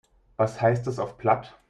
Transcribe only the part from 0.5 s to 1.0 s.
heißt das